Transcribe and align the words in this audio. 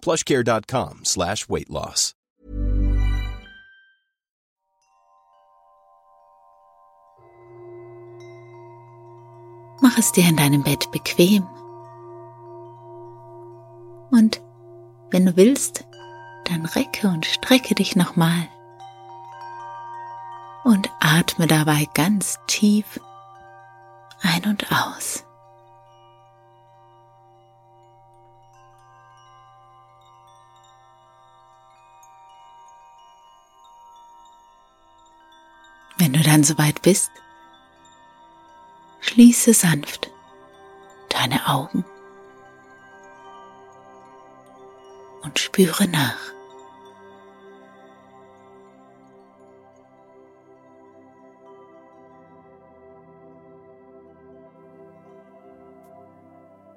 plushcare.com 0.00 1.04
slash 1.04 1.48
weight 1.48 1.70
loss. 1.70 2.14
Mach 9.80 9.96
es 9.96 10.12
dir 10.12 10.28
in 10.28 10.36
deinem 10.36 10.62
Bett 10.62 10.90
bequem. 10.90 11.46
Und 14.10 14.40
wenn 15.10 15.26
du 15.26 15.36
willst, 15.36 15.84
dann 16.44 16.66
recke 16.66 17.08
und 17.08 17.26
strecke 17.26 17.74
dich 17.74 17.94
nochmal. 17.94 18.48
Und 20.64 20.90
atme 21.00 21.46
dabei 21.46 21.86
ganz 21.94 22.38
tief 22.46 23.00
ein 24.22 24.44
und 24.44 24.66
aus. 24.72 25.24
Wenn 35.98 36.12
du 36.12 36.20
dann 36.20 36.44
soweit 36.44 36.80
bist, 36.82 37.10
schließe 39.00 39.52
sanft 39.52 40.12
deine 41.08 41.48
Augen 41.48 41.84
und 45.22 45.40
spüre 45.40 45.88
nach. 45.88 46.18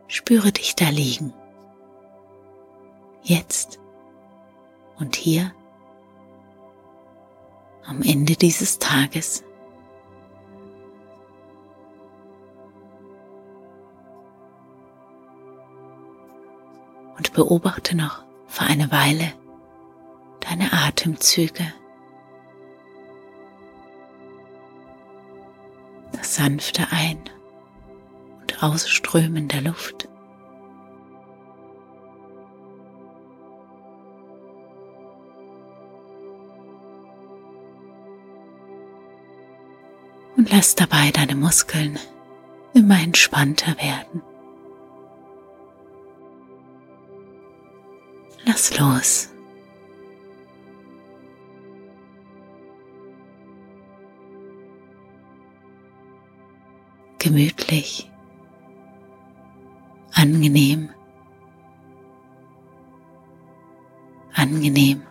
Spüre 0.08 0.52
dich 0.52 0.76
da 0.76 0.90
liegen. 0.90 1.32
Jetzt 3.22 3.80
und 4.98 5.16
hier 5.16 5.54
am 7.92 8.02
Ende 8.04 8.38
dieses 8.38 8.80
Tages. 8.80 9.44
Und 17.18 17.34
beobachte 17.34 17.98
noch 17.98 18.24
für 18.48 18.64
eine 18.64 18.92
Weile 18.92 19.34
deine 20.40 20.72
Atemzüge. 20.72 21.74
Das 26.14 26.36
sanfte 26.36 26.88
Ein- 26.92 27.30
und 28.42 28.64
Ausströmen 28.64 29.50
der 29.50 29.62
Luft. 29.64 30.08
Und 40.42 40.50
lass 40.50 40.74
dabei 40.74 41.12
deine 41.12 41.36
Muskeln 41.36 42.00
immer 42.74 43.00
entspannter 43.00 43.78
werden. 43.78 44.24
Lass 48.44 48.76
los. 48.80 49.30
Gemütlich, 57.20 58.10
angenehm, 60.16 60.90
angenehm, 64.34 65.04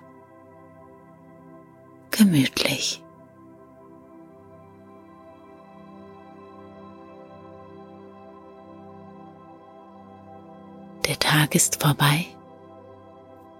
Tag 11.40 11.54
ist 11.54 11.80
vorbei 11.82 12.26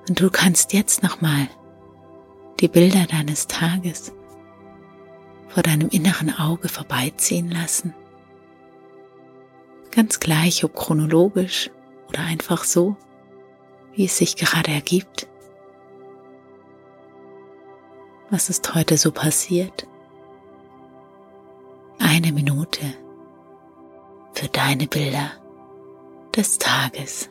und 0.07 0.21
du 0.21 0.29
kannst 0.29 0.75
jetzt 0.75 1.03
nochmal 1.03 1.49
die 2.61 2.69
Bilder 2.69 3.07
deines 3.07 3.47
Tages 3.47 4.13
vor 5.49 5.63
deinem 5.63 5.89
inneren 5.89 6.31
Auge 6.39 6.69
vorbeiziehen 6.69 7.51
lassen. 7.51 7.95
Ganz 9.93 10.21
gleich, 10.21 10.63
ob 10.63 10.75
chronologisch 10.75 11.71
oder 12.11 12.21
einfach 12.21 12.65
so, 12.65 12.99
wie 13.95 14.05
es 14.05 14.19
sich 14.19 14.37
gerade 14.37 14.73
ergibt. 14.73 15.27
Was 18.29 18.51
ist 18.51 18.75
heute 18.75 18.99
so 18.99 19.11
passiert? 19.11 19.87
Eine 21.99 22.33
Minute 22.33 22.93
für 24.35 24.49
deine 24.49 24.87
Bilder 24.87 25.31
des 26.37 26.59
Tages. 26.59 27.31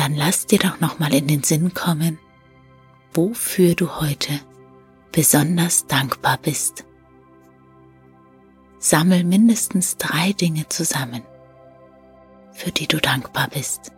Dann 0.00 0.14
lass 0.14 0.46
dir 0.46 0.58
doch 0.58 0.80
nochmal 0.80 1.12
in 1.12 1.26
den 1.26 1.42
Sinn 1.42 1.74
kommen, 1.74 2.18
wofür 3.12 3.74
du 3.74 4.00
heute 4.00 4.40
besonders 5.12 5.86
dankbar 5.88 6.38
bist. 6.38 6.86
Sammel 8.78 9.24
mindestens 9.24 9.98
drei 9.98 10.32
Dinge 10.32 10.66
zusammen, 10.70 11.22
für 12.54 12.72
die 12.72 12.88
du 12.88 12.98
dankbar 12.98 13.48
bist. 13.52 13.92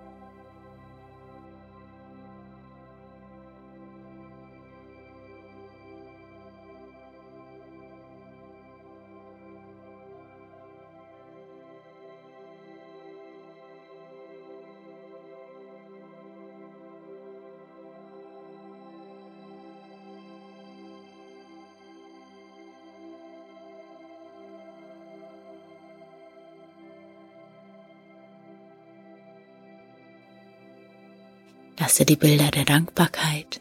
Lasse 31.92 32.06
die 32.06 32.16
Bilder 32.16 32.50
der 32.50 32.64
Dankbarkeit, 32.64 33.60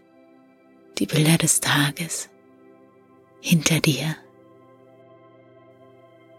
die 0.99 1.05
Bilder 1.05 1.37
des 1.37 1.59
Tages 1.59 2.29
hinter 3.41 3.81
dir, 3.81 4.15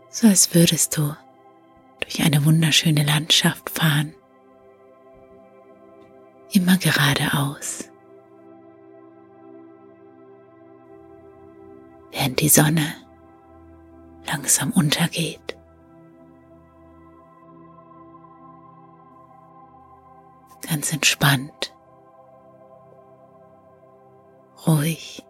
so 0.08 0.26
als 0.26 0.54
würdest 0.54 0.96
du 0.96 1.14
durch 2.00 2.22
eine 2.22 2.46
wunderschöne 2.46 3.04
Landschaft 3.04 3.68
fahren, 3.68 4.14
immer 6.52 6.78
geradeaus, 6.78 7.90
während 12.10 12.40
die 12.40 12.48
Sonne 12.48 12.94
langsam 14.26 14.70
untergeht. 14.70 15.58
ganz 20.66 20.90
entspannt, 20.90 21.74
ruhig 24.66 25.22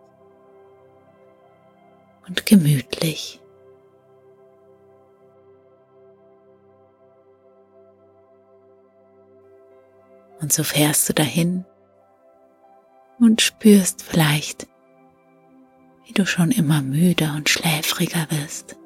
und 2.26 2.46
gemütlich. 2.46 3.40
Und 10.40 10.52
so 10.52 10.64
fährst 10.64 11.08
du 11.08 11.12
dahin 11.12 11.64
und 13.20 13.40
spürst 13.40 14.02
vielleicht, 14.02 14.66
wie 16.04 16.12
du 16.12 16.26
schon 16.26 16.50
immer 16.50 16.82
müder 16.82 17.34
und 17.36 17.48
schläfriger 17.48 18.26
wirst. 18.30 18.76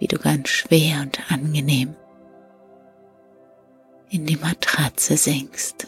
Wie 0.00 0.08
du 0.08 0.18
ganz 0.18 0.48
schwer 0.48 1.00
und 1.02 1.30
angenehm 1.30 1.94
in 4.10 4.26
die 4.26 4.36
Matratze 4.36 5.16
sinkst. 5.16 5.86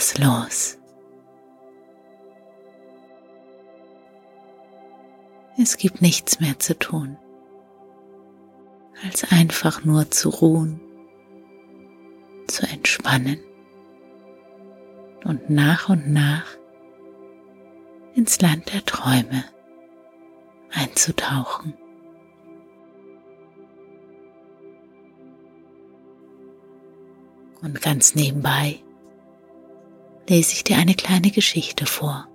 Lass 0.00 0.16
los. 0.16 0.78
Es 5.58 5.76
gibt 5.76 6.00
nichts 6.00 6.40
mehr 6.40 6.58
zu 6.58 6.78
tun, 6.78 7.18
als 9.04 9.30
einfach 9.30 9.84
nur 9.84 10.10
zu 10.10 10.30
ruhen, 10.30 10.80
zu 12.46 12.66
entspannen 12.66 13.40
und 15.26 15.50
nach 15.50 15.90
und 15.90 16.10
nach 16.10 16.46
ins 18.14 18.40
Land 18.40 18.72
der 18.72 18.82
Träume 18.86 19.44
einzutauchen. 20.72 21.74
Und 27.60 27.82
ganz 27.82 28.14
nebenbei 28.14 28.82
lese 30.30 30.52
ich 30.52 30.62
dir 30.62 30.76
eine 30.76 30.94
kleine 30.94 31.32
Geschichte 31.32 31.86
vor. 31.86 32.28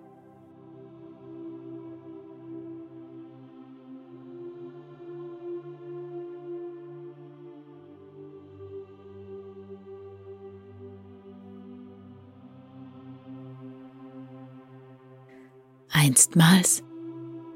Einstmals 15.90 16.84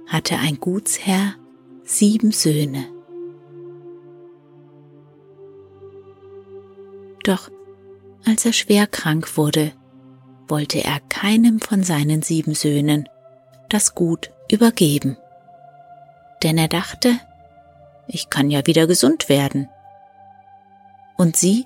hatte 0.08 0.38
ein 0.38 0.60
Gutsherr 0.62 1.36
sieben 1.84 2.32
Söhne. 2.32 2.88
Doch 7.26 7.52
als 8.26 8.46
er 8.46 8.54
schwer 8.54 8.88
krank 8.88 9.36
wurde, 9.36 9.74
wollte 10.50 10.84
er 10.84 11.00
keinem 11.10 11.60
von 11.60 11.84
seinen 11.84 12.22
sieben 12.22 12.56
Söhnen 12.56 13.08
das 13.70 13.96
Gut 13.96 14.32
übergeben. 14.52 15.18
Denn 16.44 16.58
er 16.58 16.68
dachte, 16.68 17.20
ich 18.08 18.30
kann 18.30 18.50
ja 18.50 18.66
wieder 18.66 18.88
gesund 18.88 19.30
werden. 19.30 19.70
Und 21.18 21.36
sie 21.36 21.66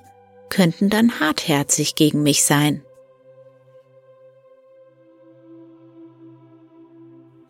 könnten 0.49 0.89
dann 0.89 1.19
hartherzig 1.19 1.95
gegen 1.95 2.23
mich 2.23 2.43
sein. 2.43 2.83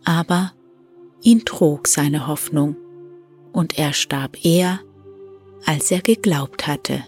Aber 0.06 0.54
ihn 1.22 1.46
trug 1.46 1.88
seine 1.88 2.28
Hoffnung, 2.28 2.76
und 3.54 3.78
er 3.78 3.94
starb 3.94 4.44
eher, 4.44 4.80
als 5.66 5.92
er 5.92 6.02
geglaubt 6.02 6.68
hatte. 6.68 7.04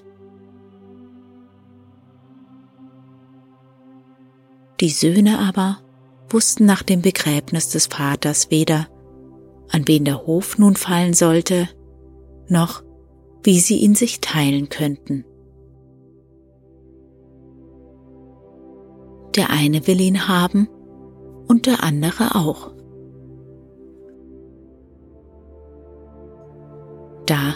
Die 4.81 4.89
Söhne 4.89 5.39
aber 5.39 5.77
wussten 6.29 6.65
nach 6.65 6.83
dem 6.83 7.01
Begräbnis 7.01 7.69
des 7.69 7.87
Vaters 7.87 8.51
weder, 8.51 8.87
an 9.69 9.87
wen 9.87 10.03
der 10.03 10.25
Hof 10.25 10.57
nun 10.57 10.75
fallen 10.75 11.13
sollte, 11.13 11.69
noch 12.49 12.83
wie 13.43 13.59
sie 13.59 13.77
ihn 13.77 13.95
sich 13.95 14.19
teilen 14.19 14.69
könnten. 14.69 15.23
Der 19.35 19.49
eine 19.49 19.87
will 19.87 20.01
ihn 20.01 20.27
haben 20.27 20.67
und 21.47 21.67
der 21.67 21.83
andere 21.83 22.35
auch. 22.35 22.71
Da 27.25 27.55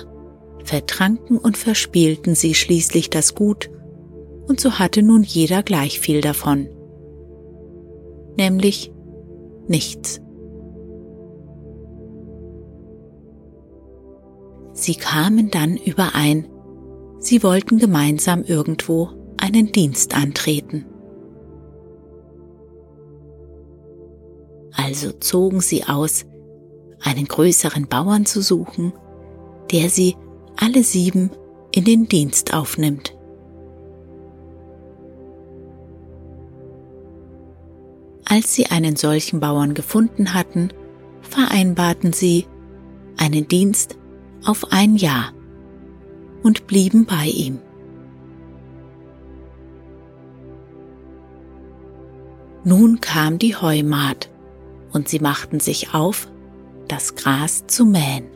vertranken 0.64 1.38
und 1.38 1.58
verspielten 1.58 2.36
sie 2.36 2.54
schließlich 2.54 3.10
das 3.10 3.36
Gut, 3.36 3.70
und 4.48 4.60
so 4.60 4.80
hatte 4.80 5.04
nun 5.04 5.24
jeder 5.24 5.64
gleich 5.64 6.00
viel 6.00 6.22
davon 6.22 6.70
nämlich 8.38 8.92
nichts. 9.68 10.22
Sie 14.74 14.96
kamen 14.96 15.52
dann 15.52 15.76
überein, 15.76 16.48
sie 17.20 17.44
wollten 17.44 17.80
gemeinsam 17.80 18.44
irgendwo 18.44 19.10
einen 19.38 19.72
Dienst 19.72 20.16
antreten. 20.16 20.86
Also 24.72 25.12
zogen 25.12 25.60
sie 25.60 25.84
aus, 25.84 26.26
einen 27.02 27.26
größeren 27.26 27.88
Bauern 27.88 28.26
zu 28.26 28.42
suchen, 28.42 28.94
der 29.72 29.90
sie 29.90 30.16
alle 30.56 30.84
sieben 30.84 31.32
in 31.74 31.84
den 31.84 32.08
Dienst 32.08 32.54
aufnimmt. 32.54 33.19
Als 38.30 38.54
sie 38.54 38.68
einen 38.68 38.96
solchen 38.96 39.40
Bauern 39.40 39.74
gefunden 39.74 40.36
hatten, 40.36 40.70
vereinbarten 41.22 42.14
sie 42.14 42.46
einen 43.18 43.48
Dienst 43.48 43.98
auf 44.46 44.72
ein 44.72 44.96
Jahr 44.96 45.34
und 46.44 46.68
blieben 46.68 47.06
bei 47.06 47.26
ihm. 47.26 47.60
Nun 52.64 53.02
kam 53.02 53.40
die 53.40 53.56
Heumaat 53.56 54.30
und 54.94 55.10
sie 55.10 55.20
machten 55.20 55.60
sich 55.60 55.96
auf, 55.96 56.28
das 56.88 57.16
Gras 57.16 57.66
zu 57.66 57.84
mähen. 57.84 58.28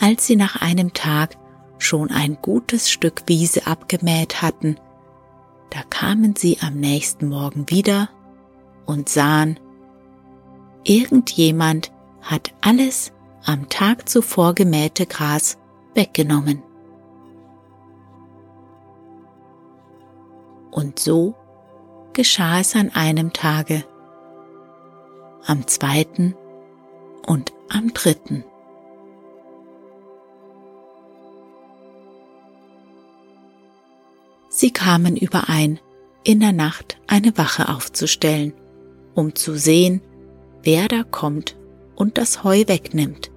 Als 0.00 0.26
sie 0.26 0.36
nach 0.36 0.62
einem 0.62 0.94
Tag 0.94 1.36
schon 1.78 2.10
ein 2.10 2.38
gutes 2.40 2.90
Stück 2.90 3.22
Wiese 3.26 3.66
abgemäht 3.66 4.42
hatten, 4.42 4.76
da 5.70 5.82
kamen 5.90 6.36
sie 6.36 6.58
am 6.60 6.74
nächsten 6.74 7.28
Morgen 7.28 7.68
wieder 7.68 8.08
und 8.86 9.08
sahen, 9.08 9.58
irgendjemand 10.84 11.90
hat 12.22 12.54
alles 12.60 13.12
am 13.44 13.68
Tag 13.68 14.08
zuvor 14.08 14.54
gemähte 14.54 15.06
Gras 15.06 15.58
weggenommen. 15.94 16.62
Und 20.70 20.98
so 20.98 21.34
geschah 22.12 22.60
es 22.60 22.74
an 22.74 22.90
einem 22.90 23.32
Tage, 23.32 23.84
am 25.46 25.66
zweiten 25.66 26.34
und 27.26 27.52
am 27.68 27.92
dritten. 27.92 28.44
Sie 34.56 34.70
kamen 34.70 35.16
überein, 35.16 35.80
in 36.22 36.38
der 36.38 36.52
Nacht 36.52 36.96
eine 37.08 37.36
Wache 37.36 37.68
aufzustellen, 37.68 38.52
um 39.12 39.34
zu 39.34 39.58
sehen, 39.58 40.00
wer 40.62 40.86
da 40.86 41.02
kommt 41.02 41.56
und 41.96 42.18
das 42.18 42.44
Heu 42.44 42.62
wegnimmt. 42.68 43.32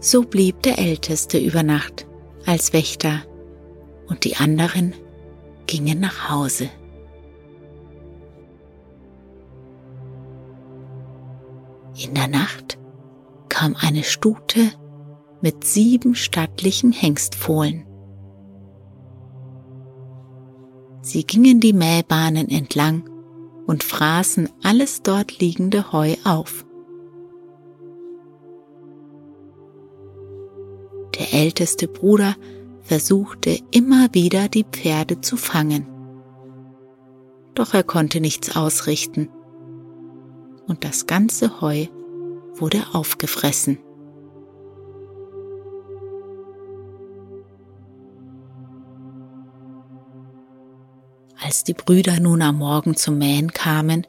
So 0.00 0.22
blieb 0.22 0.64
der 0.64 0.80
Älteste 0.80 1.38
über 1.38 1.62
Nacht 1.62 2.08
als 2.44 2.72
Wächter 2.72 3.22
und 4.08 4.24
die 4.24 4.34
anderen 4.34 4.92
gingen 5.68 6.00
nach 6.00 6.28
Hause. 6.28 6.70
In 11.96 12.14
der 12.14 12.26
Nacht 12.26 12.80
kam 13.48 13.76
eine 13.76 14.02
Stute 14.02 14.72
mit 15.42 15.64
sieben 15.64 16.14
stattlichen 16.14 16.92
Hengstfohlen. 16.92 17.86
Sie 21.02 21.24
gingen 21.24 21.60
die 21.60 21.72
Mähbahnen 21.72 22.48
entlang 22.48 23.08
und 23.66 23.82
fraßen 23.82 24.48
alles 24.62 25.02
dort 25.02 25.38
liegende 25.38 25.92
Heu 25.92 26.14
auf. 26.24 26.64
Der 31.18 31.34
älteste 31.34 31.88
Bruder 31.88 32.36
versuchte 32.82 33.58
immer 33.70 34.08
wieder 34.12 34.48
die 34.48 34.64
Pferde 34.64 35.20
zu 35.20 35.36
fangen. 35.36 35.86
Doch 37.54 37.74
er 37.74 37.82
konnte 37.82 38.20
nichts 38.20 38.56
ausrichten 38.56 39.28
und 40.66 40.84
das 40.84 41.06
ganze 41.06 41.60
Heu 41.60 41.86
wurde 42.54 42.82
aufgefressen. 42.92 43.78
Als 51.50 51.64
die 51.64 51.74
Brüder 51.74 52.20
nun 52.20 52.42
am 52.42 52.58
Morgen 52.58 52.94
zum 52.94 53.18
Mähen 53.18 53.52
kamen, 53.52 54.06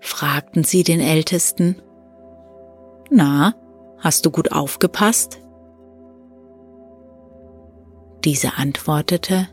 fragten 0.00 0.62
sie 0.62 0.82
den 0.82 1.00
Ältesten, 1.00 1.80
Na, 3.08 3.54
hast 3.98 4.26
du 4.26 4.30
gut 4.30 4.52
aufgepasst? 4.52 5.40
Dieser 8.26 8.58
antwortete, 8.58 9.48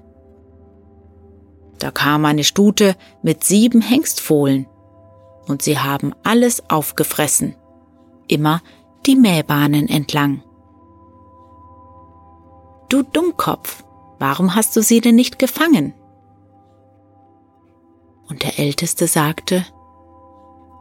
Da 1.77 1.91
kam 1.91 2.25
eine 2.25 2.43
Stute 2.43 2.97
mit 3.23 3.45
sieben 3.45 3.79
Hengstfohlen, 3.79 4.67
und 5.47 5.61
sie 5.61 5.79
haben 5.79 6.13
alles 6.23 6.69
aufgefressen, 6.69 7.55
immer 8.27 8.61
die 9.05 9.15
Mähbahnen 9.15 9.87
entlang. 9.87 10.43
Du 12.89 13.01
Dummkopf, 13.01 13.85
warum 14.19 14.55
hast 14.55 14.75
du 14.75 14.81
sie 14.81 14.99
denn 14.99 15.15
nicht 15.15 15.39
gefangen? 15.39 15.93
Und 18.29 18.43
der 18.43 18.59
Älteste 18.59 19.07
sagte, 19.07 19.65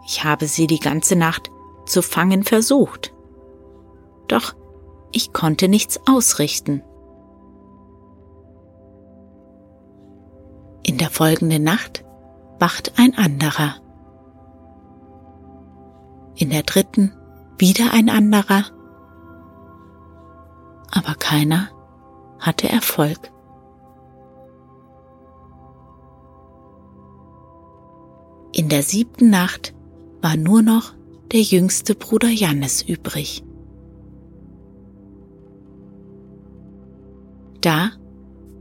ich 0.07 0.25
habe 0.25 0.47
sie 0.47 0.67
die 0.67 0.81
ganze 0.81 1.17
Nacht 1.17 1.51
zu 1.87 2.03
fangen 2.03 2.45
versucht. 2.45 3.15
Doch 4.29 4.55
ich 5.13 5.33
konnte 5.33 5.69
nichts 5.69 5.99
ausrichten. 6.07 6.83
In 10.83 10.99
der 10.99 11.11
folgenden 11.11 11.63
Nacht 11.63 12.05
wacht 12.59 12.93
ein 12.99 13.17
anderer. 13.17 13.77
In 16.35 16.51
der 16.51 16.63
dritten 16.63 17.15
wieder 17.59 17.93
ein 17.93 18.09
anderer. 18.11 18.65
Aber 20.91 21.15
keiner 21.19 21.69
hatte 22.39 22.69
Erfolg. 22.69 23.31
In 28.59 28.69
der 28.69 28.83
siebten 28.83 29.31
Nacht 29.31 29.73
war 30.21 30.37
nur 30.37 30.63
noch 30.63 30.93
der 31.31 31.43
jüngste 31.43 31.95
Bruder 31.95 32.29
Jannes 32.29 32.83
übrig. 32.83 33.45
Da 37.61 37.93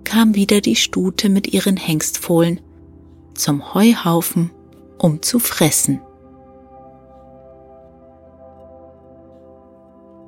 kam 0.03 0.35
wieder 0.35 0.61
die 0.61 0.75
Stute 0.75 1.29
mit 1.29 1.51
ihren 1.51 1.77
Hengstfohlen 1.77 2.61
zum 3.33 3.73
Heuhaufen, 3.73 4.51
um 4.99 5.23
zu 5.23 5.39
fressen. 5.39 5.99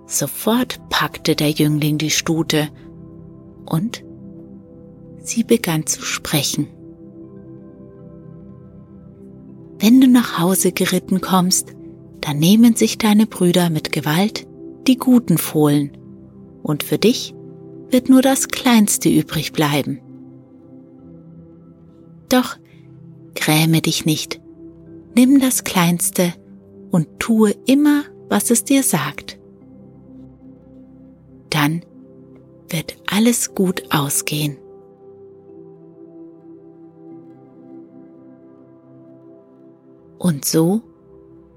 Sofort 0.07 0.79
packte 0.89 1.35
der 1.35 1.51
Jüngling 1.51 1.99
die 1.99 2.09
Stute 2.09 2.69
und 3.67 4.03
sie 5.19 5.43
begann 5.43 5.85
zu 5.85 6.01
sprechen. 6.01 6.69
Wenn 9.79 10.01
du 10.01 10.07
nach 10.07 10.39
Hause 10.39 10.71
geritten 10.71 11.21
kommst, 11.21 11.73
dann 12.21 12.37
nehmen 12.37 12.75
sich 12.75 12.97
deine 12.97 13.25
Brüder 13.25 13.69
mit 13.69 13.91
Gewalt 13.91 14.45
die 14.87 14.97
guten 14.97 15.37
Fohlen, 15.37 15.91
und 16.63 16.83
für 16.83 16.97
dich 16.97 17.33
wird 17.89 18.09
nur 18.09 18.21
das 18.21 18.49
Kleinste 18.49 19.09
übrig 19.09 19.53
bleiben. 19.53 20.01
Doch 22.27 22.57
gräme 23.35 23.81
dich 23.81 24.05
nicht, 24.05 24.41
nimm 25.15 25.39
das 25.39 25.63
Kleinste 25.63 26.33
und 26.91 27.07
tue 27.19 27.51
immer, 27.65 28.03
was 28.29 28.51
es 28.51 28.63
dir 28.63 28.83
sagt. 28.83 29.39
Dann 31.49 31.81
wird 32.69 32.97
alles 33.07 33.55
gut 33.55 33.83
ausgehen. 33.91 34.57
Und 40.19 40.45
so 40.45 40.81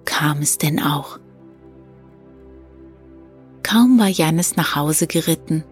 kam 0.04 0.38
es 0.38 0.57
denn 0.57 0.81
auch. 0.81 1.19
Kaum 3.62 3.99
war 3.99 4.09
Jannes 4.09 4.57
nach 4.57 4.76
Hause 4.76 5.07
geritten, 5.07 5.64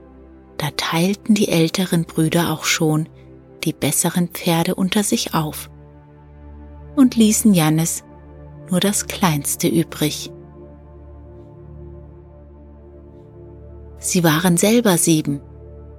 da 0.58 0.70
teilten 0.76 1.34
die 1.34 1.48
älteren 1.48 2.04
Brüder 2.04 2.50
auch 2.50 2.64
schon 2.64 3.08
die 3.64 3.72
besseren 3.72 4.28
Pferde 4.28 4.74
unter 4.74 5.02
sich 5.02 5.34
auf 5.34 5.70
und 6.96 7.16
ließen 7.16 7.54
Jannes 7.54 8.04
nur 8.70 8.80
das 8.80 9.06
kleinste 9.06 9.68
übrig. 9.68 10.30
Sie 13.98 14.24
waren 14.24 14.56
selber 14.56 14.96
sieben, 14.96 15.40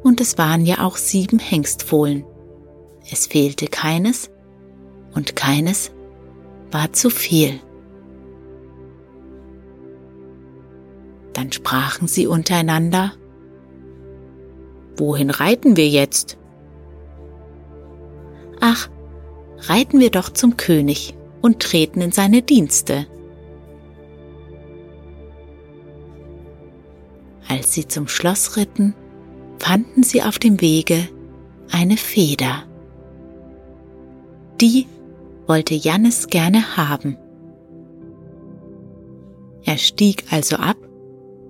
und 0.04 0.20
es 0.20 0.38
waren 0.38 0.66
ja 0.66 0.84
auch 0.84 0.98
sieben 0.98 1.38
Hengstfohlen. 1.38 2.26
Es 3.12 3.28
fehlte 3.28 3.68
keines, 3.68 4.32
und 5.14 5.36
keines 5.36 5.92
war 6.72 6.94
zu 6.94 7.10
viel. 7.10 7.60
Dann 11.34 11.52
sprachen 11.52 12.08
sie 12.08 12.28
untereinander, 12.28 13.14
Wohin 14.98 15.30
reiten 15.32 15.78
wir 15.78 15.88
jetzt? 15.88 16.38
Ach, 18.60 18.88
reiten 19.58 20.00
wir 20.00 20.12
doch 20.12 20.30
zum 20.30 20.58
König 20.58 21.16
und 21.42 21.60
treten 21.60 22.02
in 22.02 22.12
seine 22.12 22.44
Dienste. 22.44 23.08
Als 27.48 27.74
sie 27.74 27.88
zum 27.88 28.08
Schloss 28.08 28.58
ritten, 28.58 28.94
fanden 29.58 30.04
sie 30.04 30.22
auf 30.22 30.38
dem 30.38 30.62
Wege 30.62 31.10
eine 31.72 31.98
Feder. 31.98 32.64
Die 34.62 34.86
wollte 35.52 35.74
Jannis 35.74 36.28
gerne 36.28 36.78
haben. 36.78 37.18
Er 39.66 39.78
stieg 39.78 40.24
also 40.32 40.56
ab 40.56 40.78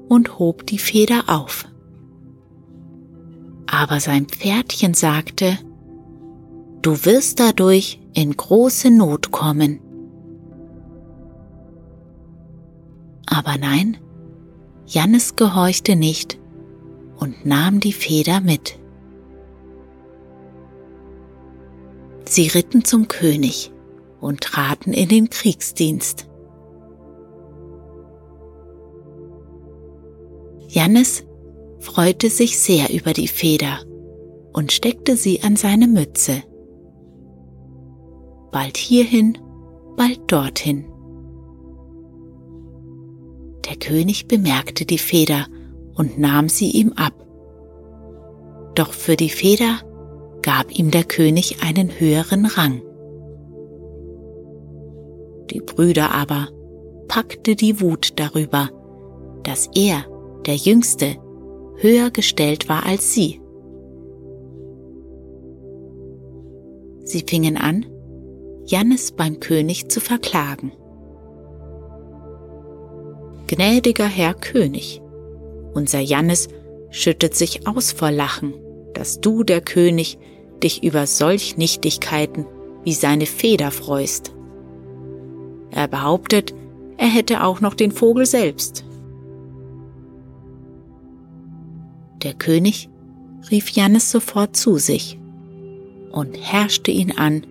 und 0.09 0.39
hob 0.39 0.65
die 0.65 0.79
Feder 0.79 1.25
auf. 1.27 1.67
Aber 3.67 3.99
sein 3.99 4.25
Pferdchen 4.25 4.95
sagte, 4.95 5.59
Du 6.81 7.05
wirst 7.05 7.39
dadurch 7.39 8.01
in 8.15 8.35
große 8.35 8.89
Not 8.89 9.29
kommen. 9.29 9.79
Aber 13.27 13.59
nein, 13.59 13.97
Jannis 14.87 15.35
gehorchte 15.35 15.95
nicht 15.95 16.39
und 17.17 17.45
nahm 17.45 17.79
die 17.79 17.93
Feder 17.93 18.41
mit. 18.41 18.79
Sie 22.25 22.47
ritten 22.47 22.83
zum 22.83 23.07
König 23.07 23.71
und 24.21 24.41
traten 24.41 24.93
in 24.93 25.09
den 25.09 25.29
Kriegsdienst. 25.29 26.27
Jannis 30.67 31.25
freute 31.79 32.29
sich 32.29 32.57
sehr 32.57 32.93
über 32.93 33.11
die 33.11 33.27
Feder 33.27 33.79
und 34.53 34.71
steckte 34.71 35.17
sie 35.17 35.41
an 35.41 35.57
seine 35.57 35.87
Mütze. 35.87 36.43
Bald 38.51 38.77
hierhin, 38.77 39.37
bald 39.97 40.19
dorthin. 40.31 40.85
Der 43.67 43.75
König 43.77 44.27
bemerkte 44.27 44.85
die 44.85 44.97
Feder 44.97 45.47
und 45.95 46.19
nahm 46.19 46.47
sie 46.47 46.71
ihm 46.71 46.93
ab. 46.93 47.13
Doch 48.75 48.93
für 48.93 49.15
die 49.15 49.29
Feder 49.29 49.79
gab 50.41 50.77
ihm 50.77 50.91
der 50.91 51.03
König 51.03 51.63
einen 51.63 51.99
höheren 51.99 52.45
Rang. 52.45 52.81
Die 55.51 55.59
Brüder 55.59 56.11
aber 56.13 56.47
packte 57.07 57.55
die 57.55 57.81
Wut 57.81 58.19
darüber, 58.19 58.69
dass 59.43 59.69
er, 59.75 60.05
der 60.45 60.55
Jüngste, 60.55 61.17
höher 61.77 62.09
gestellt 62.09 62.69
war 62.69 62.85
als 62.85 63.13
sie. 63.13 63.41
Sie 67.03 67.23
fingen 67.27 67.57
an, 67.57 67.85
Jannes 68.65 69.11
beim 69.11 69.39
König 69.39 69.89
zu 69.89 69.99
verklagen. 69.99 70.71
Gnädiger 73.47 74.05
Herr 74.05 74.33
König, 74.33 75.01
unser 75.73 75.99
Jannes 75.99 76.47
schüttet 76.91 77.35
sich 77.35 77.67
aus 77.67 77.91
vor 77.91 78.11
Lachen, 78.11 78.53
dass 78.93 79.19
du, 79.19 79.43
der 79.43 79.59
König, 79.59 80.17
dich 80.63 80.83
über 80.83 81.07
solch 81.07 81.57
Nichtigkeiten 81.57 82.45
wie 82.85 82.93
seine 82.93 83.25
Feder 83.25 83.71
freust. 83.71 84.33
Er 85.71 85.87
behauptet, 85.87 86.53
er 86.97 87.07
hätte 87.07 87.43
auch 87.43 87.61
noch 87.61 87.73
den 87.73 87.91
Vogel 87.91 88.25
selbst. 88.25 88.85
Der 92.23 92.33
König 92.33 92.89
rief 93.49 93.69
Jannes 93.69 94.11
sofort 94.11 94.55
zu 94.55 94.77
sich 94.77 95.17
und 96.11 96.35
herrschte 96.35 96.91
ihn 96.91 97.11
an. 97.11 97.47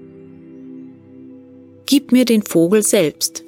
Gib 1.86 2.12
mir 2.12 2.24
den 2.24 2.42
Vogel 2.42 2.82
selbst. 2.82 3.44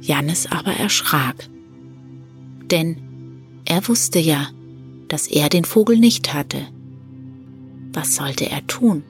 Jannes 0.00 0.50
aber 0.50 0.72
erschrak, 0.72 1.48
denn 2.70 2.96
er 3.64 3.86
wusste 3.86 4.18
ja, 4.18 4.48
dass 5.08 5.26
er 5.26 5.48
den 5.48 5.64
Vogel 5.64 5.98
nicht 5.98 6.32
hatte. 6.32 6.66
Was 7.92 8.16
sollte 8.16 8.50
er 8.50 8.66
tun? 8.66 9.04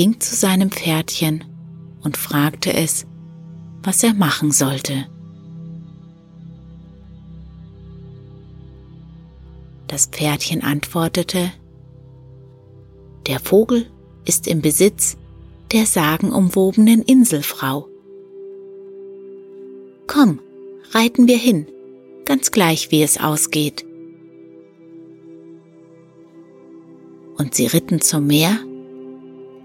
Ging 0.00 0.18
zu 0.18 0.34
seinem 0.34 0.70
Pferdchen 0.70 1.44
und 2.02 2.16
fragte 2.16 2.72
es, 2.72 3.04
was 3.82 4.02
er 4.02 4.14
machen 4.14 4.50
sollte. 4.50 5.06
Das 9.88 10.06
Pferdchen 10.06 10.62
antwortete, 10.62 11.52
Der 13.26 13.40
Vogel 13.40 13.90
ist 14.24 14.48
im 14.48 14.62
Besitz 14.62 15.18
der 15.70 15.84
sagenumwobenen 15.84 17.02
Inselfrau. 17.02 17.86
Komm, 20.06 20.40
reiten 20.92 21.28
wir 21.28 21.36
hin, 21.36 21.66
ganz 22.24 22.52
gleich 22.52 22.90
wie 22.90 23.02
es 23.02 23.20
ausgeht. 23.20 23.84
Und 27.36 27.54
sie 27.54 27.66
ritten 27.66 28.00
zum 28.00 28.26
Meer 28.26 28.60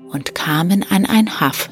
und 0.10 0.36
kamen 0.36 0.86
an 0.90 1.06
ein 1.06 1.40
Haff. 1.40 1.70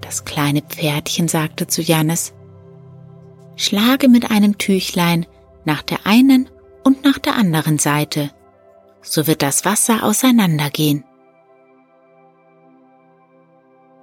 Das 0.00 0.24
kleine 0.24 0.62
Pferdchen 0.62 1.28
sagte 1.28 1.66
zu 1.66 1.82
Jannes, 1.82 2.32
Schlage 3.56 4.08
mit 4.08 4.30
einem 4.30 4.56
Tüchlein 4.56 5.26
nach 5.64 5.82
der 5.82 6.06
einen 6.06 6.48
und 6.84 7.04
nach 7.04 7.18
der 7.18 7.34
anderen 7.34 7.78
Seite, 7.78 8.30
so 9.02 9.26
wird 9.26 9.42
das 9.42 9.64
Wasser 9.64 10.04
auseinandergehen. 10.04 11.04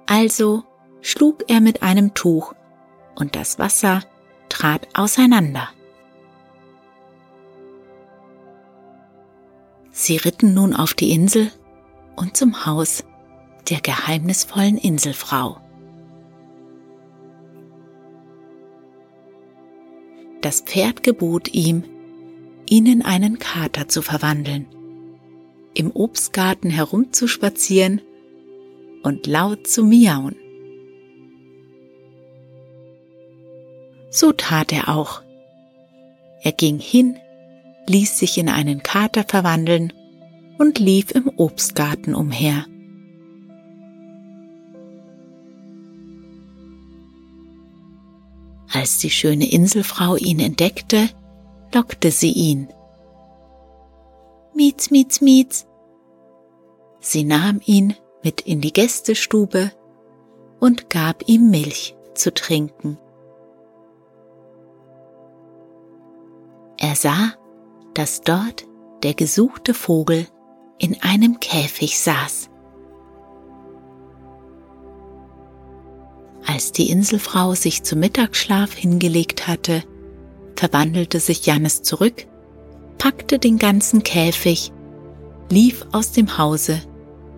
Also 0.06 0.64
schlug 1.00 1.44
er 1.48 1.60
mit 1.60 1.82
einem 1.82 2.14
Tuch 2.14 2.54
und 3.16 3.34
das 3.34 3.58
Wasser 3.58 4.02
trat 4.48 4.86
auseinander. 4.94 5.68
Sie 9.98 10.18
ritten 10.18 10.52
nun 10.52 10.74
auf 10.74 10.92
die 10.92 11.10
Insel 11.10 11.50
und 12.16 12.36
zum 12.36 12.66
Haus 12.66 13.02
der 13.70 13.80
geheimnisvollen 13.80 14.76
Inselfrau. 14.76 15.56
Das 20.42 20.60
Pferd 20.60 21.02
gebot 21.02 21.54
ihm, 21.54 21.82
ihn 22.68 22.84
in 22.84 23.00
einen 23.00 23.38
Kater 23.38 23.88
zu 23.88 24.02
verwandeln, 24.02 24.66
im 25.72 25.90
Obstgarten 25.92 26.68
herumzuspazieren 26.68 28.02
und 29.02 29.26
laut 29.26 29.66
zu 29.66 29.82
miauen. 29.82 30.36
So 34.10 34.32
tat 34.32 34.74
er 34.74 34.90
auch. 34.90 35.22
Er 36.42 36.52
ging 36.52 36.78
hin, 36.78 37.16
ließ 37.88 38.18
sich 38.18 38.38
in 38.38 38.48
einen 38.48 38.82
Kater 38.82 39.24
verwandeln 39.26 39.92
und 40.58 40.78
lief 40.78 41.10
im 41.10 41.30
Obstgarten 41.36 42.14
umher. 42.14 42.66
Als 48.72 48.98
die 48.98 49.10
schöne 49.10 49.50
Inselfrau 49.50 50.16
ihn 50.16 50.40
entdeckte, 50.40 51.08
lockte 51.74 52.10
sie 52.10 52.32
ihn. 52.32 52.68
Mietz, 54.54 54.90
mietz, 54.90 55.20
mietz. 55.20 55.66
Sie 57.00 57.24
nahm 57.24 57.60
ihn 57.64 57.94
mit 58.22 58.40
in 58.40 58.60
die 58.60 58.72
Gästestube 58.72 59.70
und 60.58 60.90
gab 60.90 61.28
ihm 61.28 61.50
Milch 61.50 61.94
zu 62.14 62.32
trinken. 62.32 62.98
Er 66.78 66.96
sah, 66.96 67.34
dass 67.96 68.20
dort 68.20 68.66
der 69.02 69.14
gesuchte 69.14 69.72
Vogel 69.72 70.26
in 70.78 70.98
einem 71.00 71.40
Käfig 71.40 71.98
saß. 71.98 72.50
Als 76.46 76.72
die 76.72 76.90
Inselfrau 76.90 77.54
sich 77.54 77.84
zum 77.84 78.00
Mittagsschlaf 78.00 78.74
hingelegt 78.74 79.48
hatte, 79.48 79.82
verwandelte 80.56 81.20
sich 81.20 81.46
Jannes 81.46 81.82
zurück, 81.82 82.26
packte 82.98 83.38
den 83.38 83.56
ganzen 83.56 84.02
Käfig, 84.02 84.72
lief 85.50 85.86
aus 85.92 86.12
dem 86.12 86.36
Hause 86.36 86.82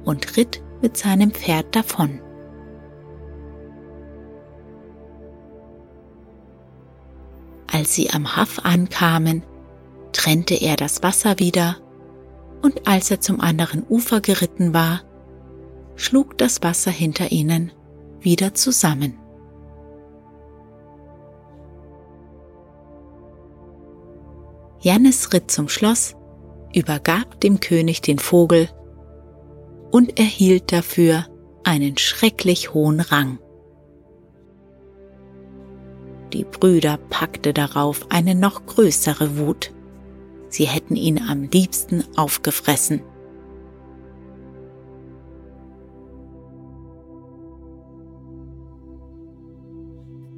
und 0.05 0.37
ritt 0.37 0.61
mit 0.83 0.97
seinem 0.97 1.31
Pferd 1.31 1.77
davon. 1.77 2.21
Als 7.71 7.95
sie 7.95 8.11
am 8.11 8.37
Haff 8.37 8.59
ankamen, 8.65 9.45
trennte 10.13 10.55
er 10.55 10.77
das 10.77 11.03
Wasser 11.03 11.39
wieder, 11.39 11.77
und 12.63 12.89
als 12.89 13.11
er 13.11 13.21
zum 13.21 13.41
anderen 13.41 13.85
Ufer 13.89 14.21
geritten 14.21 14.75
war, 14.75 15.03
schlug 15.97 16.39
das 16.39 16.63
Wasser 16.63 16.91
hinter 16.91 17.33
ihnen 17.33 17.73
wieder 18.21 18.55
zusammen. 18.55 19.19
Jannes 24.81 25.33
ritt 25.33 25.51
zum 25.51 25.69
Schloss, 25.69 26.15
übergab 26.75 27.41
dem 27.41 27.61
König 27.61 28.01
den 28.01 28.19
Vogel 28.19 28.69
und 29.91 30.19
erhielt 30.19 30.73
dafür 30.73 31.27
einen 31.65 31.99
schrecklich 31.99 32.75
hohen 32.75 33.01
Rang. 33.01 33.39
Die 36.33 36.45
Brüder 36.45 36.99
packte 37.09 37.53
darauf 37.53 38.07
eine 38.11 38.35
noch 38.35 38.67
größere 38.67 39.39
Wut. 39.39 39.73
Sie 40.49 40.67
hätten 40.67 40.97
ihn 40.97 41.21
am 41.21 41.45
liebsten 41.45 42.05
aufgefressen. 42.17 43.03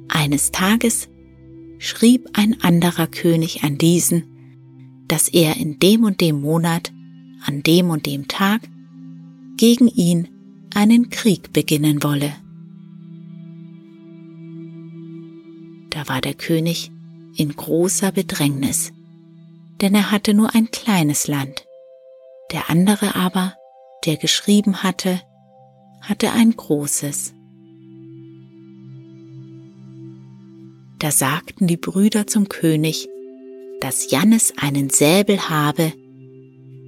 Eines 0.09 0.51
Tages 0.51 1.09
schrieb 1.79 2.29
ein 2.33 2.61
anderer 2.61 3.07
König 3.07 3.63
an 3.63 3.77
diesen, 3.77 4.25
dass 5.07 5.27
er 5.27 5.57
in 5.57 5.79
dem 5.79 6.03
und 6.03 6.21
dem 6.21 6.41
Monat, 6.41 6.93
an 7.45 7.63
dem 7.63 7.89
und 7.89 8.05
dem 8.05 8.27
Tag, 8.27 8.61
gegen 9.57 9.87
ihn 9.87 10.27
einen 10.73 11.09
Krieg 11.09 11.53
beginnen 11.53 12.03
wolle. 12.03 12.33
Da 15.89 16.07
war 16.07 16.21
der 16.21 16.33
König 16.33 16.91
in 17.35 17.55
großer 17.55 18.11
Bedrängnis, 18.11 18.93
denn 19.81 19.95
er 19.95 20.11
hatte 20.11 20.33
nur 20.33 20.53
ein 20.53 20.69
kleines 20.69 21.27
Land, 21.27 21.65
der 22.51 22.69
andere 22.69 23.15
aber, 23.15 23.55
der 24.05 24.17
geschrieben 24.17 24.83
hatte, 24.83 25.21
hatte 26.01 26.31
ein 26.31 26.51
großes. 26.51 27.33
Da 30.99 31.09
sagten 31.09 31.65
die 31.65 31.77
Brüder 31.77 32.27
zum 32.27 32.47
König, 32.47 33.09
dass 33.79 34.11
Jannes 34.11 34.53
einen 34.57 34.91
Säbel 34.91 35.49
habe, 35.49 35.93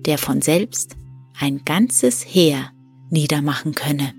der 0.05 0.19
von 0.19 0.41
selbst 0.41 0.95
ein 1.39 1.65
ganzes 1.65 2.23
Heer 2.23 2.71
niedermachen 3.09 3.73
könne. 3.73 4.13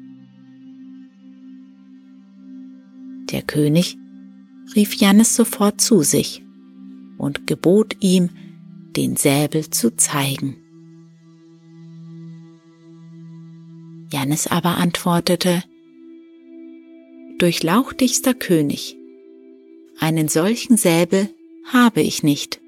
Der 3.30 3.42
König 3.42 3.96
rief 4.74 4.94
Jannes 4.94 5.36
sofort 5.36 5.80
zu 5.80 6.02
sich 6.02 6.42
und 7.18 7.46
gebot 7.46 7.96
ihm, 8.00 8.30
den 8.96 9.16
Säbel 9.16 9.70
zu 9.70 9.96
zeigen. 9.96 10.56
Jannes 14.12 14.46
aber 14.46 14.76
antwortete, 14.76 15.64
Durchlauchtigster 17.38 18.32
König, 18.32 18.96
einen 19.98 20.28
solchen 20.28 20.76
Säbel 20.76 21.28
habe 21.64 22.00
ich 22.00 22.22
nicht. 22.22 22.60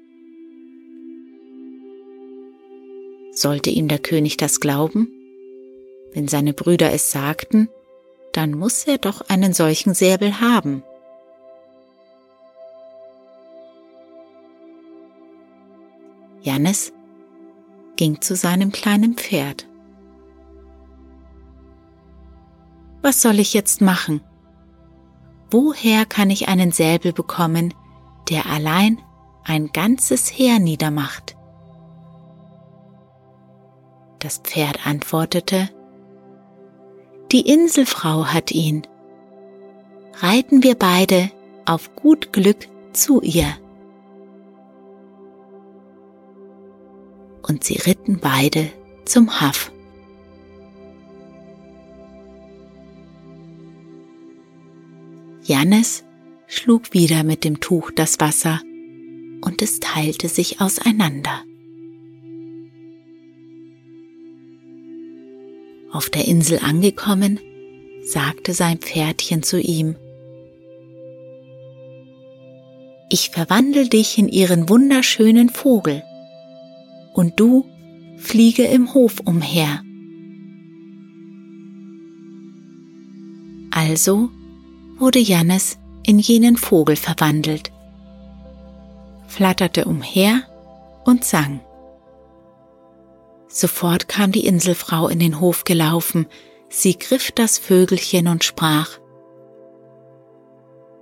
Sollte 3.31 3.69
ihm 3.69 3.87
der 3.87 3.99
König 3.99 4.37
das 4.37 4.59
glauben? 4.59 5.07
Wenn 6.13 6.27
seine 6.27 6.53
Brüder 6.53 6.91
es 6.91 7.11
sagten, 7.11 7.69
dann 8.33 8.51
muss 8.51 8.85
er 8.85 8.97
doch 8.97 9.21
einen 9.29 9.53
solchen 9.53 9.93
Säbel 9.93 10.41
haben. 10.41 10.83
Jannes 16.47 16.93
ging 17.97 18.21
zu 18.21 18.33
seinem 18.33 18.71
kleinen 18.71 19.15
Pferd. 19.15 19.67
Was 23.01 23.21
soll 23.21 23.39
ich 23.39 23.53
jetzt 23.53 23.81
machen? 23.81 24.21
Woher 25.51 26.05
kann 26.05 26.29
ich 26.29 26.47
einen 26.47 26.71
Säbel 26.71 27.11
bekommen, 27.11 27.73
der 28.29 28.45
allein 28.45 28.97
ein 29.43 29.73
ganzes 29.73 30.31
Heer 30.31 30.59
niedermacht? 30.59 31.35
Das 34.19 34.37
Pferd 34.37 34.87
antwortete, 34.87 35.69
Die 37.33 37.41
Inselfrau 37.41 38.27
hat 38.27 38.51
ihn. 38.51 38.87
Reiten 40.21 40.63
wir 40.63 40.75
beide 40.75 41.29
auf 41.65 41.93
gut 41.97 42.31
Glück 42.31 42.69
zu 42.93 43.21
ihr. 43.21 43.53
Und 47.47 47.63
sie 47.63 47.77
ritten 47.77 48.19
beide 48.19 48.69
zum 49.05 49.39
Haff. 49.39 49.71
Jannes 55.43 56.03
schlug 56.47 56.93
wieder 56.93 57.23
mit 57.23 57.43
dem 57.45 57.61
Tuch 57.61 57.91
das 57.91 58.19
Wasser 58.19 58.61
und 59.41 59.61
es 59.61 59.79
teilte 59.79 60.27
sich 60.27 60.59
auseinander. 60.59 61.43
Auf 65.91 66.09
der 66.09 66.27
Insel 66.27 66.59
angekommen, 66.59 67.39
sagte 68.03 68.53
sein 68.53 68.79
Pferdchen 68.79 69.41
zu 69.41 69.59
ihm, 69.59 69.95
Ich 73.09 73.29
verwandel 73.29 73.87
dich 73.87 74.17
in 74.17 74.27
ihren 74.27 74.67
wunderschönen 74.67 75.49
Vogel 75.49 76.03
und 77.17 77.39
du 77.39 77.65
fliege 78.17 78.63
im 78.63 78.93
Hof 78.93 79.19
umher. 79.25 79.81
Also 83.71 84.29
wurde 84.97 85.19
Jannes 85.19 85.77
in 86.05 86.19
jenen 86.19 86.57
Vogel 86.57 86.95
verwandelt, 86.95 87.71
flatterte 89.27 89.85
umher 89.85 90.43
und 91.05 91.25
sang. 91.25 91.59
Sofort 93.47 94.07
kam 94.07 94.31
die 94.31 94.45
Inselfrau 94.45 95.07
in 95.07 95.19
den 95.19 95.39
Hof 95.39 95.63
gelaufen, 95.63 96.27
sie 96.69 96.97
griff 96.97 97.31
das 97.31 97.57
Vögelchen 97.57 98.27
und 98.27 98.43
sprach 98.43 98.99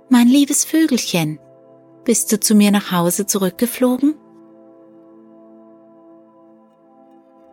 Mein 0.08 0.28
liebes 0.28 0.64
Vögelchen, 0.64 1.38
bist 2.04 2.32
du 2.32 2.40
zu 2.40 2.54
mir 2.54 2.70
nach 2.70 2.92
Hause 2.92 3.26
zurückgeflogen? 3.26 4.14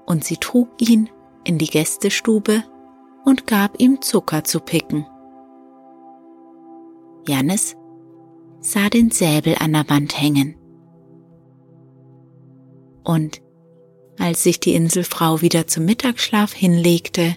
Und 0.06 0.24
sie 0.24 0.38
trug 0.38 0.70
ihn 0.80 1.10
in 1.44 1.58
die 1.58 1.68
Gästestube 1.68 2.64
und 3.26 3.48
gab 3.48 3.80
ihm 3.80 4.02
Zucker 4.02 4.44
zu 4.44 4.60
picken. 4.60 5.06
Jannes 7.28 7.76
sah 8.60 8.90
den 8.90 9.12
Säbel 9.12 9.56
an 9.60 9.74
der 9.74 9.90
Wand 9.90 10.20
hängen. 10.20 10.56
Und 13.04 13.42
als 14.20 14.44
sich 14.44 14.60
die 14.60 14.76
Inselfrau 14.76 15.42
wieder 15.42 15.68
zum 15.68 15.86
Mittagsschlaf 15.86 16.54
hinlegte, 16.54 17.36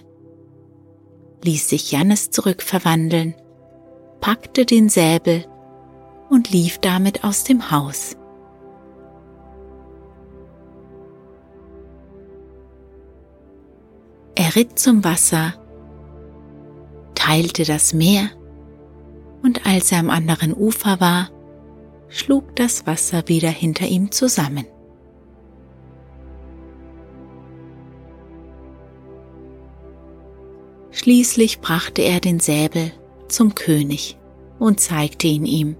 ließ 1.43 1.69
sich 1.69 1.91
Jannes 1.91 2.29
zurückverwandeln, 2.29 3.35
packte 4.21 4.65
den 4.65 4.89
Säbel 4.89 5.45
und 6.29 6.51
lief 6.51 6.79
damit 6.79 7.23
aus 7.23 7.43
dem 7.43 7.71
Haus. 7.71 8.16
Er 14.39 14.55
ritt 14.55 14.77
zum 14.77 15.03
Wasser, 15.03 15.55
teilte 17.15 17.63
das 17.63 17.91
Meer, 17.91 18.29
und 19.41 19.65
als 19.65 19.91
er 19.91 19.97
am 19.97 20.11
anderen 20.11 20.53
Ufer 20.53 20.99
war, 20.99 21.31
schlug 22.07 22.55
das 22.55 22.85
Wasser 22.85 23.27
wieder 23.29 23.49
hinter 23.49 23.87
ihm 23.87 24.11
zusammen. 24.11 24.67
Schließlich 30.91 31.59
brachte 31.59 32.03
er 32.03 32.19
den 32.19 32.39
Säbel 32.39 32.91
zum 33.29 33.55
König 33.55 34.19
und 34.59 34.79
zeigte 34.79 35.25
ihn 35.25 35.45
ihm. 35.45 35.75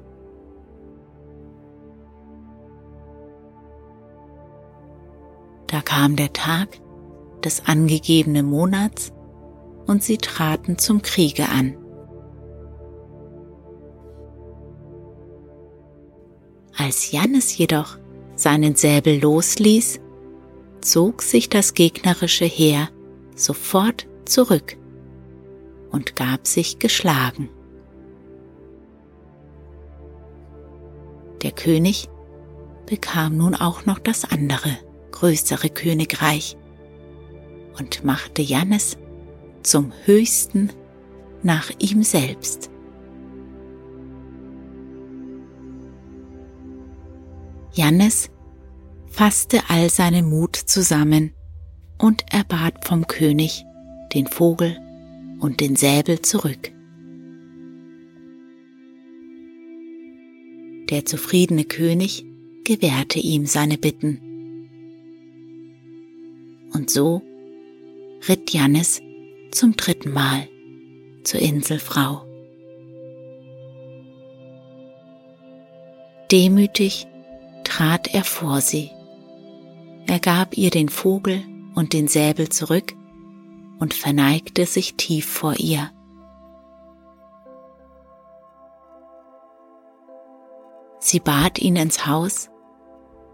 Da 5.67 5.81
kam 5.81 6.15
der 6.15 6.33
Tag, 6.33 6.79
des 7.47 7.65
angegebenen 7.65 8.45
Monats 8.45 9.13
und 9.85 10.03
sie 10.03 10.17
traten 10.17 10.77
zum 10.77 11.01
Kriege 11.01 11.47
an. 11.47 11.77
Als 16.75 17.09
Jannes 17.13 17.57
jedoch 17.57 17.97
seinen 18.35 18.75
Säbel 18.75 19.21
losließ, 19.21 20.01
zog 20.81 21.21
sich 21.21 21.47
das 21.47 21.73
gegnerische 21.73 22.43
Heer 22.43 22.89
sofort 23.33 24.07
zurück 24.25 24.75
und 25.89 26.17
gab 26.17 26.45
sich 26.47 26.79
geschlagen. 26.79 27.49
Der 31.43 31.51
König 31.51 32.09
bekam 32.85 33.37
nun 33.37 33.55
auch 33.55 33.85
noch 33.85 33.99
das 33.99 34.25
andere, 34.25 34.77
größere 35.11 35.69
Königreich, 35.69 36.57
und 37.79 38.03
machte 38.03 38.41
Jannes 38.41 38.97
zum 39.63 39.91
Höchsten 40.05 40.71
nach 41.43 41.71
ihm 41.79 42.03
selbst. 42.03 42.69
Jannes 47.73 48.29
fasste 49.07 49.61
all 49.67 49.89
seinen 49.89 50.29
Mut 50.29 50.55
zusammen 50.55 51.31
und 51.99 52.23
erbat 52.31 52.85
vom 52.85 53.05
König 53.07 53.63
den 54.13 54.27
Vogel 54.27 54.77
und 55.39 55.59
den 55.59 55.75
Säbel 55.75 56.21
zurück. 56.21 56.71
Der 60.89 61.05
zufriedene 61.05 61.65
König 61.65 62.25
gewährte 62.63 63.19
ihm 63.19 63.45
seine 63.45 63.77
Bitten. 63.77 64.21
Und 66.73 66.89
so 66.89 67.21
ritt 68.27 68.53
Jannis 68.53 69.01
zum 69.51 69.75
dritten 69.75 70.11
Mal 70.11 70.47
zur 71.23 71.39
Inselfrau. 71.39 72.23
Demütig 76.31 77.07
trat 77.63 78.13
er 78.13 78.23
vor 78.23 78.61
sie. 78.61 78.91
Er 80.07 80.19
gab 80.19 80.57
ihr 80.57 80.69
den 80.69 80.89
Vogel 80.89 81.43
und 81.75 81.93
den 81.93 82.07
Säbel 82.07 82.49
zurück 82.49 82.93
und 83.79 83.93
verneigte 83.93 84.65
sich 84.65 84.95
tief 84.95 85.25
vor 85.25 85.55
ihr. 85.57 85.91
Sie 90.99 91.19
bat 91.19 91.59
ihn 91.59 91.75
ins 91.75 92.05
Haus 92.05 92.49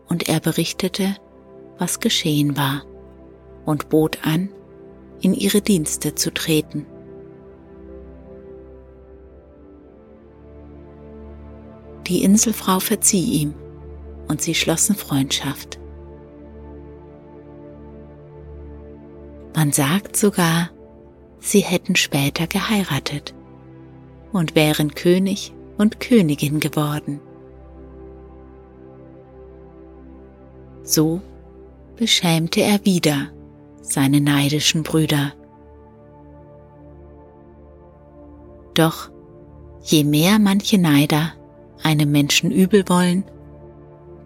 und 0.08 0.30
er 0.30 0.40
berichtete, 0.40 1.16
was 1.80 2.00
geschehen 2.00 2.56
war 2.58 2.84
und 3.66 3.90
bot 3.90 4.20
an, 4.24 4.50
in 5.24 5.34
ihre 5.34 5.62
Dienste 5.62 6.16
zu 6.16 6.34
treten. 6.34 6.86
Die 12.08 12.24
Inselfrau 12.24 12.80
verzieh 12.80 13.42
ihm 13.42 13.54
und 14.28 14.42
sie 14.42 14.54
schlossen 14.54 14.96
Freundschaft. 14.96 15.80
Man 19.56 19.72
sagt 19.72 20.18
sogar, 20.18 20.72
sie 21.40 21.62
hätten 21.62 21.96
später 21.96 22.46
geheiratet 22.48 23.34
und 24.34 24.56
wären 24.56 24.94
König 24.94 25.54
und 25.78 26.02
Königin 26.02 26.60
geworden. 26.60 27.22
So 30.84 31.22
beschämte 31.96 32.62
er 32.62 32.84
wieder 32.84 33.32
seine 33.84 34.22
neidischen 34.22 34.84
Brüder. 34.84 35.34
Doch 38.74 39.12
je 39.82 40.04
mehr 40.04 40.40
manche 40.40 40.80
Neider 40.80 41.34
einem 41.84 42.12
Menschen 42.12 42.50
übel 42.50 42.86
wollen, 42.88 43.26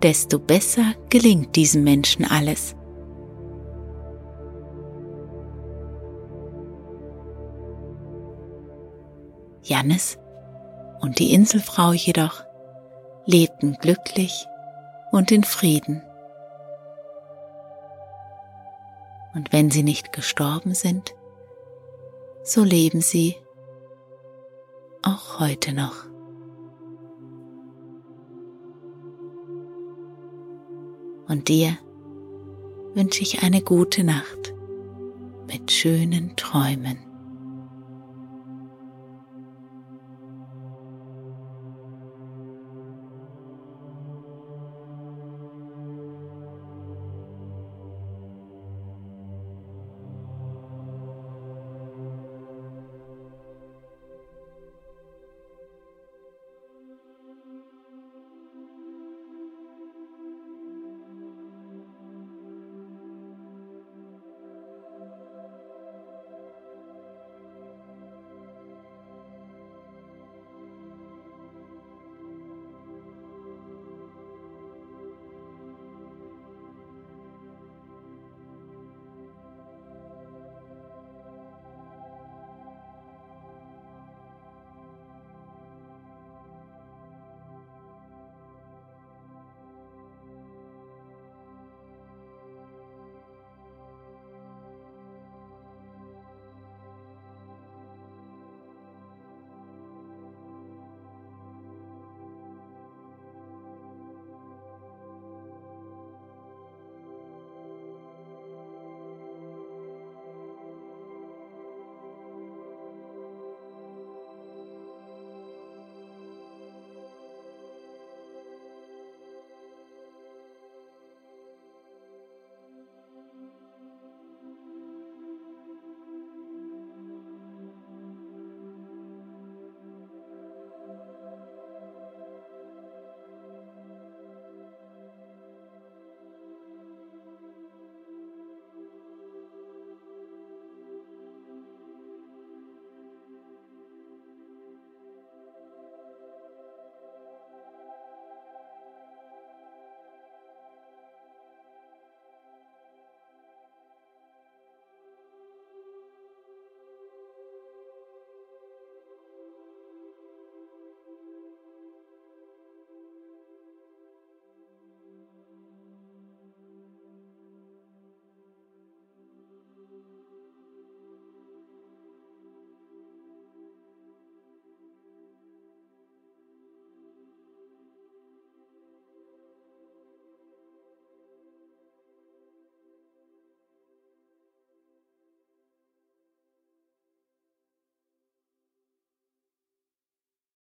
desto 0.01 0.39
besser 0.39 0.93
gelingt 1.09 1.55
diesem 1.55 1.83
Menschen 1.83 2.23
alles. 2.23 2.75
Jannis 9.63 10.17
und 11.01 11.19
die 11.19 11.33
Inselfrau 11.33 11.91
jedoch 11.91 12.43
lebten 13.25 13.73
glücklich 13.81 14.45
und 15.11 15.31
in 15.31 15.43
Frieden. 15.43 16.01
Und 19.37 19.53
wenn 19.53 19.69
sie 19.69 19.83
nicht 19.83 20.13
gestorben 20.13 20.73
sind, 20.73 21.13
so 22.41 22.63
leben 22.63 23.01
sie 23.01 23.35
auch 25.03 25.39
heute 25.39 25.73
noch. 25.73 26.05
Und 31.27 31.49
dir 31.49 31.77
wünsche 32.95 33.21
ich 33.21 33.43
eine 33.43 33.61
gute 33.61 34.03
Nacht 34.03 34.55
mit 35.45 35.71
schönen 35.71 36.35
Träumen. 36.35 37.06